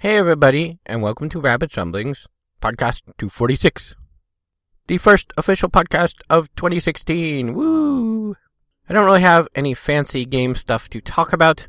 [0.00, 2.28] Hey, everybody, and welcome to Rabbit Ramblings,
[2.62, 3.96] podcast 246.
[4.86, 7.52] The first official podcast of 2016.
[7.52, 8.36] Woo!
[8.88, 11.66] I don't really have any fancy game stuff to talk about.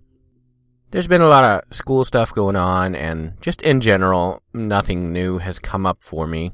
[0.91, 5.39] There's been a lot of school stuff going on, and just in general, nothing new
[5.39, 6.51] has come up for me.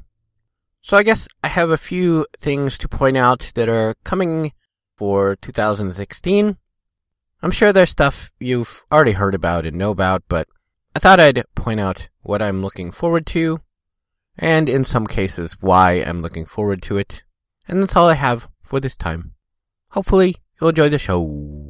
[0.80, 4.54] So I guess I have a few things to point out that are coming
[4.96, 6.56] for 2016.
[7.42, 10.48] I'm sure there's stuff you've already heard about and know about, but
[10.96, 13.60] I thought I'd point out what I'm looking forward to,
[14.38, 17.22] and in some cases why I'm looking forward to it.
[17.68, 19.32] And that's all I have for this time.
[19.90, 21.65] Hopefully, you'll enjoy the show.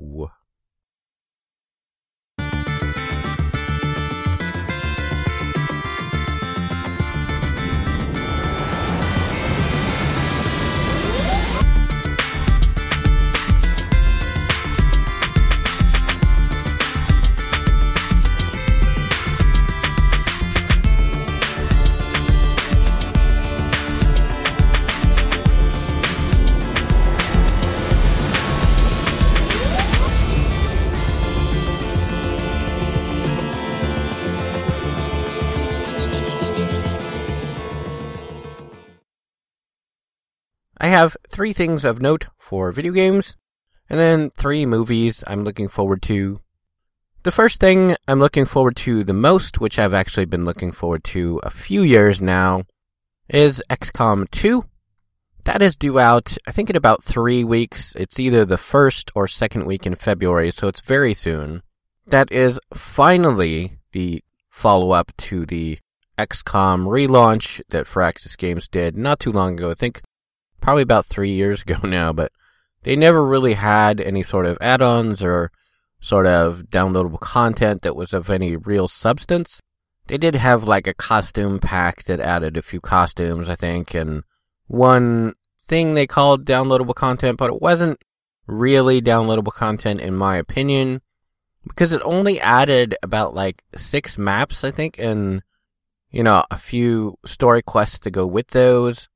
[40.87, 43.37] I have three things of note for video games,
[43.91, 46.39] and then three movies I'm looking forward to.
[47.25, 51.03] The first thing I'm looking forward to the most, which I've actually been looking forward
[51.07, 52.67] to a few years now,
[53.29, 54.63] is XCOM 2.
[55.43, 57.93] That is due out, I think, in about three weeks.
[57.97, 61.63] It's either the first or second week in February, so it's very soon.
[62.07, 65.81] That is finally the follow up to the
[66.17, 69.73] XCOM relaunch that Firaxis Games did not too long ago.
[69.73, 70.01] I think
[70.67, 72.33] probably about three years ago now, but
[72.83, 75.53] they never really had any sort of add-ons or
[76.01, 79.63] sort of downloadable content that was of any real substance.
[80.09, 84.25] They did have like a costume pack that added a few costumes, I think, and
[84.67, 85.35] one
[85.69, 88.01] thing they called downloadable content, but it wasn't
[88.49, 91.01] really downloadable content in my opinion
[91.63, 95.43] because it only added about like six maps, I think, and
[96.11, 99.09] you know, a few story quests to go with those.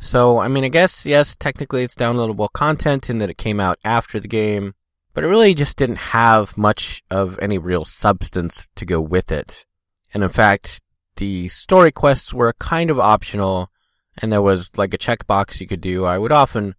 [0.00, 3.78] So, I mean, I guess, yes, technically it's downloadable content in that it came out
[3.84, 4.74] after the game,
[5.14, 9.64] but it really just didn't have much of any real substance to go with it.
[10.12, 10.82] And in fact,
[11.16, 13.70] the story quests were kind of optional,
[14.18, 16.04] and there was like a checkbox you could do.
[16.04, 16.74] I would often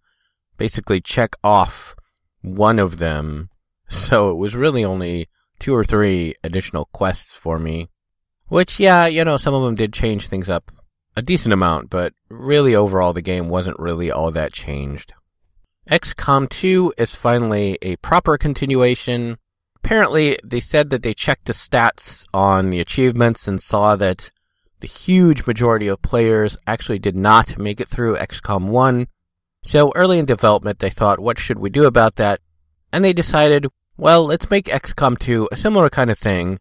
[0.56, 1.96] basically check off
[2.42, 3.50] one of them,
[3.88, 7.88] so it was really only two or three additional quests for me.
[8.46, 10.70] Which, yeah, you know, some of them did change things up
[11.16, 15.12] a decent amount, but really overall the game wasn't really all that changed.
[15.90, 19.38] XCOM 2 is finally a proper continuation.
[19.76, 24.30] Apparently, they said that they checked the stats on the achievements and saw that
[24.80, 29.08] the huge majority of players actually did not make it through XCOM 1.
[29.62, 32.40] So early in development, they thought, what should we do about that?
[32.92, 36.58] And they decided, well, let's make XCOM 2 a similar kind of thing.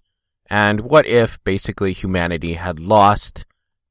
[0.50, 3.46] And what if basically humanity had lost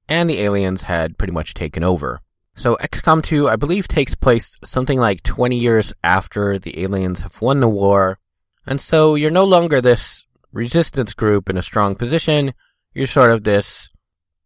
[0.08, 2.20] and the aliens had pretty much taken over.
[2.54, 7.40] So XCOM 2, I believe, takes place something like 20 years after the aliens have
[7.42, 8.18] won the war.
[8.66, 12.54] And so you're no longer this resistance group in a strong position.
[12.94, 13.90] You're sort of this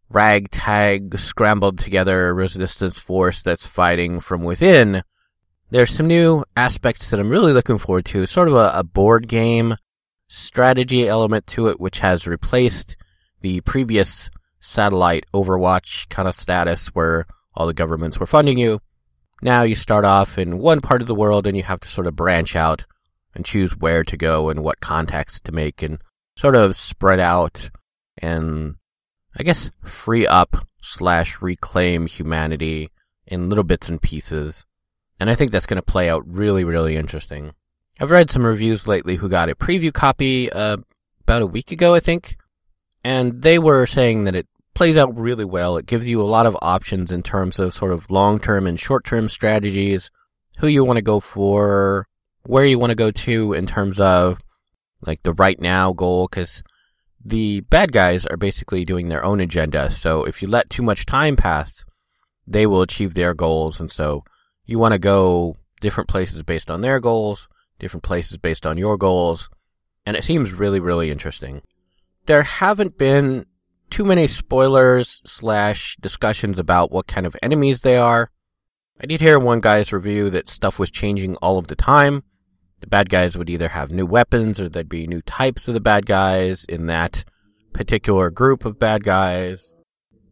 [0.09, 5.03] ragtag, scrambled together resistance force that's fighting from within.
[5.69, 8.25] There's some new aspects that I'm really looking forward to.
[8.25, 9.75] Sort of a, a board game
[10.27, 12.97] strategy element to it, which has replaced
[13.39, 14.29] the previous
[14.61, 18.79] satellite Overwatch kind of status where all the governments were funding you.
[19.41, 22.07] Now you start off in one part of the world and you have to sort
[22.07, 22.85] of branch out
[23.33, 25.99] and choose where to go and what contacts to make and
[26.37, 27.69] sort of spread out
[28.17, 28.75] and
[29.37, 32.91] I guess free up slash reclaim humanity
[33.25, 34.65] in little bits and pieces.
[35.19, 37.53] And I think that's going to play out really, really interesting.
[37.99, 40.77] I've read some reviews lately who got a preview copy uh,
[41.21, 42.37] about a week ago, I think,
[43.03, 45.77] and they were saying that it plays out really well.
[45.77, 48.79] It gives you a lot of options in terms of sort of long term and
[48.79, 50.09] short term strategies,
[50.57, 52.07] who you want to go for,
[52.43, 54.39] where you want to go to in terms of
[55.01, 56.63] like the right now goal, because
[57.23, 59.89] the bad guys are basically doing their own agenda.
[59.91, 61.85] So if you let too much time pass,
[62.47, 63.79] they will achieve their goals.
[63.79, 64.23] And so
[64.65, 67.47] you want to go different places based on their goals,
[67.79, 69.49] different places based on your goals.
[70.05, 71.61] And it seems really, really interesting
[72.25, 73.45] there haven't been
[73.91, 78.31] too many spoilers slash discussions about what kind of enemies they are.
[78.99, 82.23] I did hear one guy's review that stuff was changing all of the time.
[82.79, 85.79] The bad guys would either have new weapons or there'd be new types of the
[85.79, 87.25] bad guys in that
[87.73, 89.75] particular group of bad guys,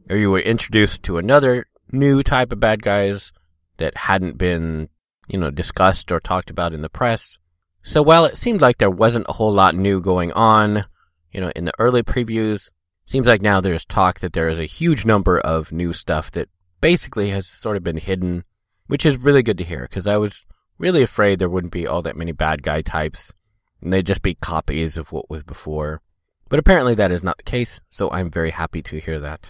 [0.10, 3.32] or you were introduced to another new type of bad guys
[3.78, 4.90] that hadn't been,
[5.28, 7.38] you know, discussed or talked about in the press.
[7.84, 10.86] So while it seemed like there wasn't a whole lot new going on,
[11.32, 12.70] you know, in the early previews,
[13.10, 16.48] seems like now there's talk that there is a huge number of new stuff that
[16.80, 18.44] basically has sort of been hidden,
[18.86, 20.46] which is really good to hear because I was
[20.78, 23.34] really afraid there wouldn't be all that many bad guy types
[23.82, 26.02] and they'd just be copies of what was before.
[26.50, 29.50] But apparently that is not the case, so I'm very happy to hear that.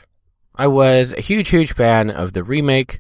[0.56, 3.00] I was a huge, huge fan of the remake.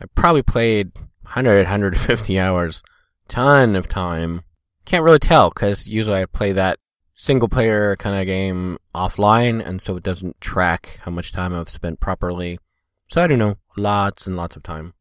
[0.00, 0.92] I probably played
[1.22, 2.82] 100, 150 hours,
[3.28, 4.42] ton of time.
[4.84, 6.78] Can't really tell because usually I play that
[7.16, 11.70] single player kind of game offline, and so it doesn't track how much time I've
[11.70, 12.60] spent properly.
[13.08, 14.92] So I don't know, lots and lots of time.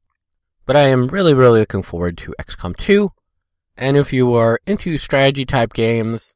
[0.65, 3.11] But I am really, really looking forward to XCOM 2.
[3.77, 6.35] And if you are into strategy type games,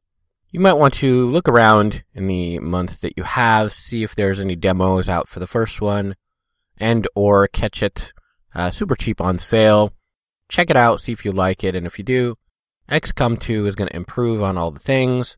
[0.50, 4.38] you might want to look around in the month that you have, see if there's
[4.38, 6.14] any demos out for the first one,
[6.76, 8.12] and or catch it
[8.54, 9.94] uh, super cheap on sale.
[10.48, 12.36] Check it out, see if you like it, and if you do,
[12.90, 15.36] XCOM 2 is going to improve on all the things,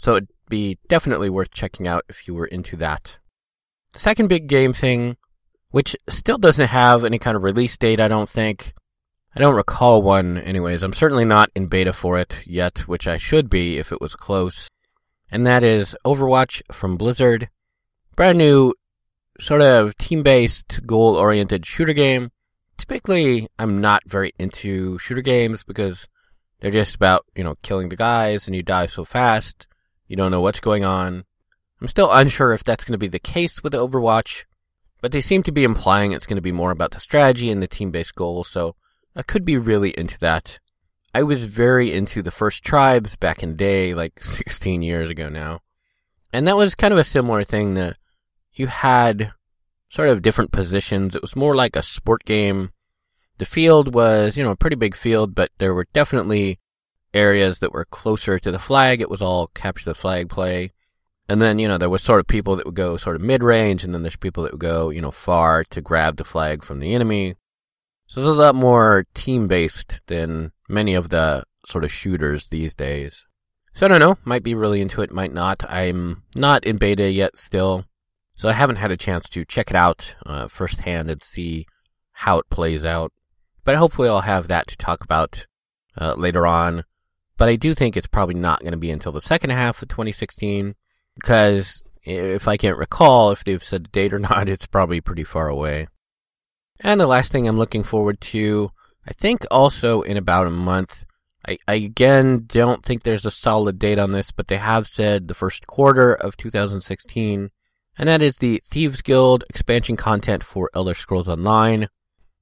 [0.00, 3.18] so it'd be definitely worth checking out if you were into that.
[3.92, 5.16] The second big game thing,
[5.70, 8.74] which still doesn't have any kind of release date, I don't think.
[9.36, 10.82] I don't recall one, anyways.
[10.82, 14.16] I'm certainly not in beta for it yet, which I should be if it was
[14.16, 14.68] close.
[15.30, 17.48] And that is Overwatch from Blizzard.
[18.16, 18.74] Brand new,
[19.38, 22.32] sort of team based, goal oriented shooter game.
[22.78, 26.08] Typically, I'm not very into shooter games because
[26.58, 29.67] they're just about, you know, killing the guys and you die so fast.
[30.08, 31.24] You don't know what's going on.
[31.80, 34.44] I'm still unsure if that's going to be the case with Overwatch,
[35.00, 37.62] but they seem to be implying it's going to be more about the strategy and
[37.62, 38.74] the team based goals, so
[39.14, 40.58] I could be really into that.
[41.14, 45.28] I was very into the first tribes back in the day, like 16 years ago
[45.28, 45.60] now.
[46.32, 47.96] And that was kind of a similar thing that
[48.52, 49.32] you had
[49.88, 51.14] sort of different positions.
[51.14, 52.72] It was more like a sport game.
[53.38, 56.58] The field was, you know, a pretty big field, but there were definitely
[57.14, 59.00] areas that were closer to the flag.
[59.00, 60.72] It was all capture the flag play.
[61.28, 63.42] And then, you know, there was sort of people that would go sort of mid
[63.42, 66.64] range, and then there's people that would go, you know, far to grab the flag
[66.64, 67.34] from the enemy.
[68.06, 72.74] So it's a lot more team based than many of the sort of shooters these
[72.74, 73.26] days.
[73.74, 75.62] So I don't know, might be really into it, might not.
[75.68, 77.84] I'm not in beta yet still,
[78.34, 81.66] so I haven't had a chance to check it out uh, firsthand and see
[82.12, 83.12] how it plays out.
[83.64, 85.46] But hopefully I'll have that to talk about
[86.00, 86.84] uh, later on.
[87.38, 89.88] But I do think it's probably not going to be until the second half of
[89.88, 90.74] 2016
[91.14, 95.24] because if I can't recall if they've said a date or not, it's probably pretty
[95.24, 95.86] far away.
[96.80, 98.72] And the last thing I'm looking forward to,
[99.06, 101.04] I think also in about a month.
[101.46, 105.28] I, I again don't think there's a solid date on this, but they have said
[105.28, 107.50] the first quarter of 2016.
[107.96, 111.88] And that is the Thieves Guild expansion content for Elder Scrolls Online.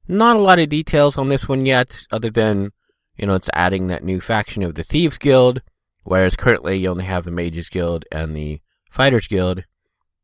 [0.08, 2.72] Not a lot of details on this one yet, other than,
[3.16, 5.62] you know, it's adding that new faction of the Thieves Guild,
[6.04, 8.60] whereas currently you only have the Mages Guild and the
[8.90, 9.64] Fighters Guild.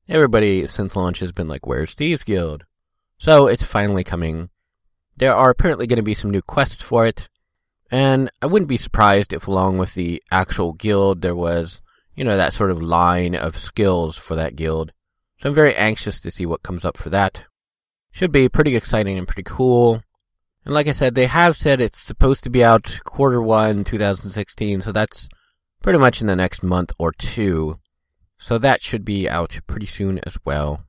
[0.08, 2.64] Everybody since launch has been like, where's Thieves Guild?
[3.18, 4.50] So it's finally coming.
[5.16, 7.28] There are apparently going to be some new quests for it,
[7.90, 11.82] and I wouldn't be surprised if along with the actual guild there was,
[12.14, 14.92] you know, that sort of line of skills for that guild.
[15.36, 17.44] So I'm very anxious to see what comes up for that.
[18.10, 20.02] Should be pretty exciting and pretty cool.
[20.64, 24.80] And like I said, they have said it's supposed to be out quarter one 2016,
[24.80, 25.28] so that's
[25.82, 27.78] pretty much in the next month or two.
[28.38, 30.84] So that should be out pretty soon as well.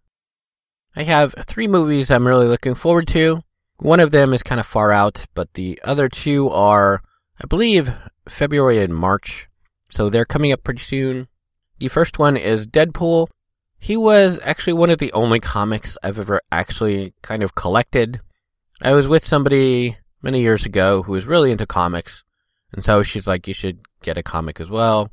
[0.96, 3.42] I have three movies I'm really looking forward to.
[3.78, 7.02] One of them is kind of far out, but the other two are,
[7.42, 7.92] I believe,
[8.28, 9.50] February and March.
[9.90, 11.28] So they're coming up pretty soon.
[11.80, 13.28] The first one is Deadpool.
[13.78, 18.22] He was actually one of the only comics I've ever actually kind of collected.
[18.84, 22.24] I was with somebody many years ago who was really into comics.
[22.74, 25.10] And so she's like, you should get a comic as well.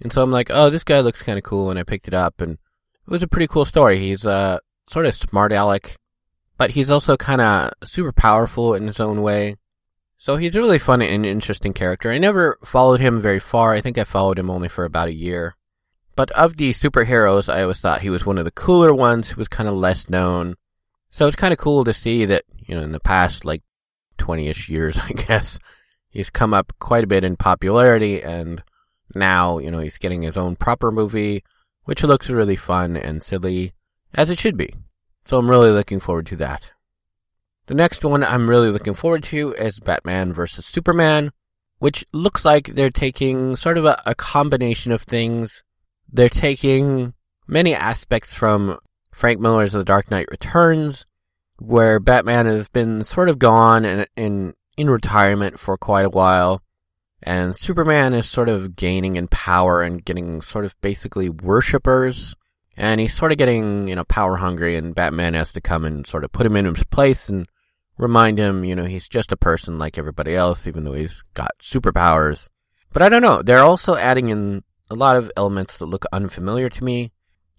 [0.00, 1.70] And so I'm like, oh, this guy looks kind of cool.
[1.70, 4.00] And I picked it up and it was a pretty cool story.
[4.00, 4.58] He's, uh,
[4.88, 5.96] sort of smart aleck,
[6.56, 9.56] but he's also kind of super powerful in his own way.
[10.18, 12.10] So he's a really fun and interesting character.
[12.10, 13.72] I never followed him very far.
[13.72, 15.56] I think I followed him only for about a year.
[16.16, 19.38] But of the superheroes, I always thought he was one of the cooler ones who
[19.38, 20.56] was kind of less known.
[21.08, 23.62] So it's kind of cool to see that, you know, in the past, like,
[24.18, 25.58] 20-ish years, I guess,
[26.08, 28.62] he's come up quite a bit in popularity and
[29.14, 31.42] now, you know, he's getting his own proper movie,
[31.84, 33.72] which looks really fun and silly
[34.14, 34.74] as it should be.
[35.24, 36.70] So I'm really looking forward to that.
[37.66, 40.64] The next one I'm really looking forward to is Batman vs.
[40.64, 41.32] Superman,
[41.78, 45.62] which looks like they're taking sort of a, a combination of things.
[46.12, 47.14] They're taking
[47.46, 48.78] many aspects from
[49.12, 51.06] Frank Miller's The Dark Knight Returns,
[51.60, 56.62] where Batman has been sort of gone and in in retirement for quite a while,
[57.22, 62.34] and Superman is sort of gaining in power and getting sort of basically worshippers,
[62.76, 66.06] and he's sort of getting you know power hungry, and Batman has to come and
[66.06, 67.46] sort of put him in his place and
[68.00, 71.58] remind him, you know, he's just a person like everybody else, even though he's got
[71.60, 72.48] superpowers.
[72.92, 73.42] But I don't know.
[73.42, 77.12] They're also adding in a lot of elements that look unfamiliar to me.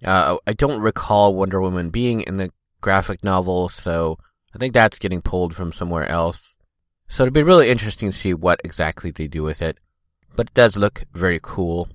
[0.04, 2.52] Uh, I don't recall Wonder Woman being in the
[2.82, 4.18] graphic novel, so
[4.54, 6.58] I think that's getting pulled from somewhere else.
[7.08, 9.78] So it'll be really interesting to see what exactly they do with it.
[10.36, 11.90] But it does look very cool.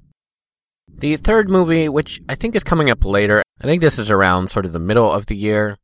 [0.89, 4.49] The third movie, which I think is coming up later, I think this is around
[4.49, 5.79] sort of the middle of the year,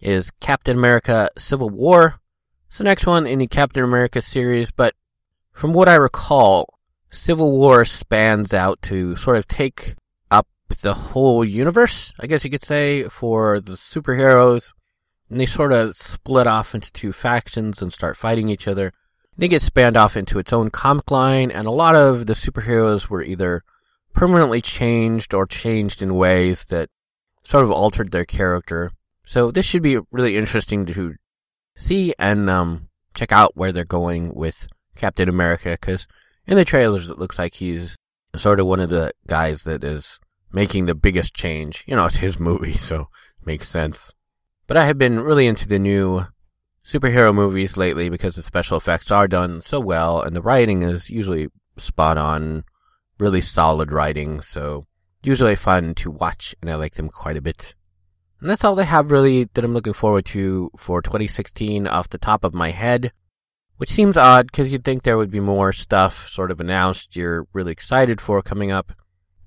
[0.00, 2.20] is Captain America Civil War.
[2.68, 4.94] It's the next one in the Captain America series, but
[5.52, 6.78] from what I recall,
[7.10, 9.94] Civil War spans out to sort of take
[10.68, 14.72] the whole universe, I guess you could say, for the superheroes.
[15.28, 18.92] And they sort of split off into two factions and start fighting each other.
[19.36, 23.08] They get spanned off into its own comic line, and a lot of the superheroes
[23.08, 23.64] were either
[24.12, 26.88] permanently changed or changed in ways that
[27.44, 28.90] sort of altered their character.
[29.24, 31.16] So this should be really interesting to
[31.76, 36.06] see and um, check out where they're going with Captain America, because
[36.46, 37.96] in the trailers, it looks like he's
[38.36, 40.18] sort of one of the guys that is
[40.56, 41.84] making the biggest change.
[41.86, 43.08] You know, it's his movie, so
[43.44, 44.14] makes sense.
[44.66, 46.24] But I have been really into the new
[46.82, 51.10] superhero movies lately because the special effects are done so well and the writing is
[51.10, 52.64] usually spot on,
[53.18, 54.86] really solid writing, so
[55.22, 57.74] usually fun to watch and I like them quite a bit.
[58.40, 62.18] And that's all I have really that I'm looking forward to for 2016 off the
[62.18, 63.12] top of my head.
[63.76, 67.46] Which seems odd because you'd think there would be more stuff sort of announced you're
[67.52, 68.92] really excited for coming up.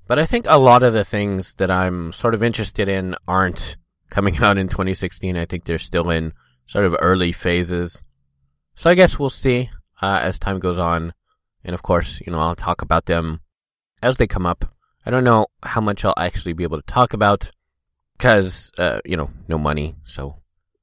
[0.10, 3.78] But I think a lot of the things that I'm sort of interested in aren't
[4.10, 5.38] coming out in 2016.
[5.38, 6.34] I think they're still in
[6.66, 8.04] sort of early phases.
[8.76, 9.70] So I guess we'll see
[10.02, 11.14] uh, as time goes on.
[11.64, 13.40] And of course, you know, I'll talk about them
[14.04, 14.66] as they come up.
[15.06, 17.52] I don't know how much I'll actually be able to talk about
[18.18, 19.96] because, uh, you know, no money.
[20.04, 20.42] So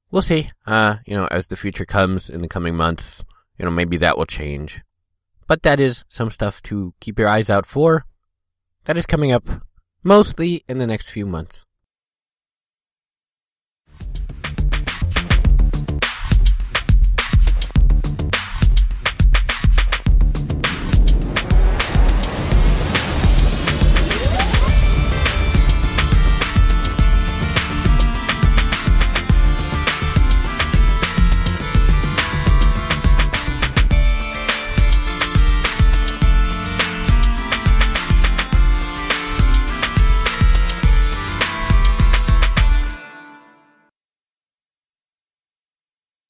[0.09, 0.49] we'll see.
[0.65, 3.23] Uh, you know, as the future comes in the coming months
[3.57, 4.81] you know, maybe that will change.
[5.47, 8.05] But that is some stuff to keep your eyes out for.
[8.87, 9.43] That is coming up
[10.01, 11.65] mostly in the next few months.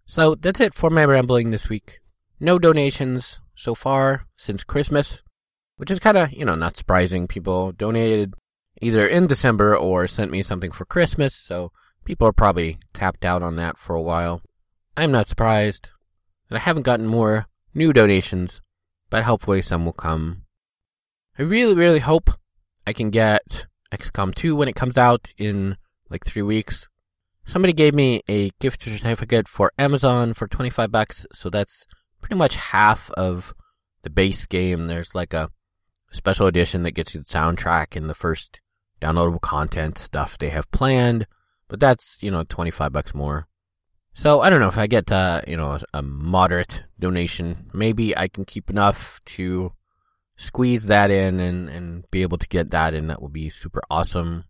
[0.08, 2.00] So that's it for my rambling this week.
[2.40, 5.22] No donations so far since Christmas,
[5.76, 7.28] which is kind of, you know, not surprising.
[7.28, 8.34] People donated
[8.82, 11.74] either in December or sent me something for Christmas, so
[12.06, 14.42] people are probably tapped out on that for a while.
[14.96, 15.90] I'm not surprised.
[16.50, 18.62] And I haven't gotten more new donations,
[19.10, 20.44] but hopefully some will come.
[21.38, 22.30] I really, really hope
[22.86, 25.76] I can get XCOM 2 when it comes out in
[26.10, 26.88] like three weeks.
[27.48, 31.88] Somebody gave me a gift certificate for Amazon for 25 bucks, so that's
[32.20, 33.54] pretty much half of
[34.04, 34.88] the base game.
[34.88, 35.50] There's like a
[36.12, 38.60] special edition that gets you the soundtrack and the first
[39.00, 41.26] downloadable content stuff they have planned,
[41.70, 43.48] but that's, you know, 25 bucks more.
[44.14, 48.28] So I don't know if I get, uh, you know, a moderate donation, maybe I
[48.28, 49.72] can keep enough to
[50.36, 53.82] squeeze that in and, and be able to get that and That would be super
[53.90, 54.44] awesome.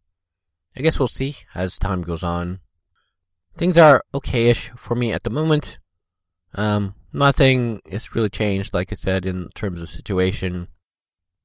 [0.76, 2.62] I guess we'll see as time goes on.
[3.58, 5.80] Things are okayish for me at the moment.
[6.54, 10.68] Um, nothing has really changed, like I said, in terms of situation.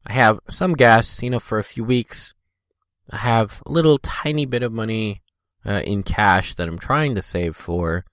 [0.07, 2.35] I have some gas, you know, for a few weeks.
[3.11, 5.23] I have a little tiny bit of money
[5.64, 8.04] uh, in cash that I'm trying to save for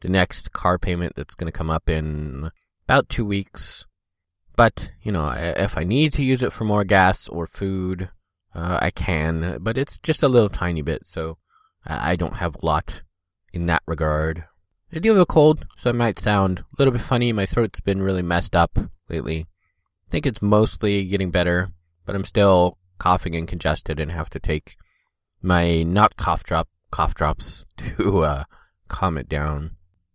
[0.00, 2.50] the next car payment that's going to come up in
[2.84, 3.86] about two weeks.
[4.54, 8.10] But, you know, if I need to use it for more gas or food,
[8.54, 9.58] uh, I can.
[9.62, 11.38] But it's just a little tiny bit, so
[11.86, 13.00] I don't have a lot
[13.56, 14.44] in that regard.
[14.92, 17.32] I do have a cold, so it might sound a little bit funny.
[17.32, 19.46] My throat's been really messed up lately.
[20.06, 21.70] I think it's mostly getting better,
[22.04, 24.76] but I'm still coughing and congested and have to take
[25.42, 28.44] my not cough drop cough drops to uh,
[28.88, 29.72] calm it down.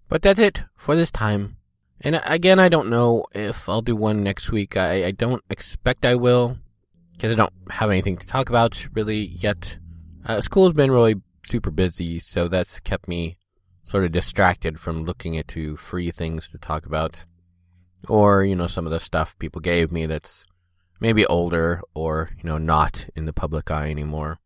[0.08, 1.58] But that's it for this time.
[2.00, 4.76] And again, I don't know if I'll do one next week.
[4.76, 6.58] I, I don't expect I will,
[7.14, 9.78] because I don't have anything to talk about really yet.
[10.26, 13.38] Uh, school's been really super busy, so that's kept me
[13.84, 17.26] sort of distracted from looking into free things to talk about.
[18.10, 20.46] Or, you know, some of the stuff people gave me that's
[21.00, 24.40] maybe older or, you know, not in the public eye anymore.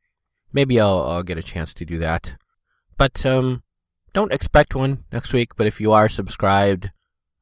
[0.52, 2.36] Maybe I'll, I'll get a chance to do that.
[2.98, 3.64] But, um,
[4.14, 6.92] don't expect one next week, but if you are subscribed,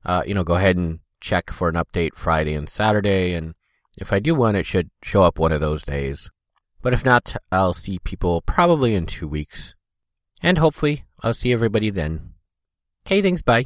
[0.04, 3.54] uh, you know, go ahead and check for an update Friday and Saturday, and
[3.98, 6.32] if I do one, it should show up one of those days.
[6.84, 9.74] But if not, I'll see people probably in two weeks.
[10.42, 12.34] And hopefully, I'll see everybody then.
[13.08, 13.66] Okay, thanks, bye.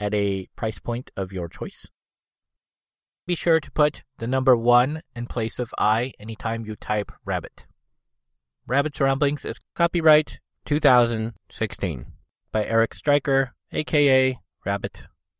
[0.00, 1.86] at a price point of your choice.
[3.26, 7.66] Be sure to put the number 1 in place of I anytime you type rabbit.
[8.66, 12.06] Rabbit's Ramblings is copyright 2016
[12.52, 15.02] by Eric Stryker, aka Rabbit